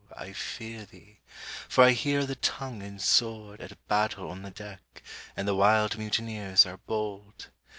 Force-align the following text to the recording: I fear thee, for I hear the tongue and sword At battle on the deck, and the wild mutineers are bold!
I 0.17 0.33
fear 0.33 0.83
thee, 0.85 1.19
for 1.69 1.83
I 1.83 1.91
hear 1.91 2.25
the 2.25 2.33
tongue 2.33 2.81
and 2.81 2.99
sword 2.99 3.61
At 3.61 3.87
battle 3.87 4.31
on 4.31 4.41
the 4.41 4.49
deck, 4.49 5.03
and 5.37 5.47
the 5.47 5.53
wild 5.53 5.95
mutineers 5.99 6.65
are 6.65 6.77
bold! 6.77 7.49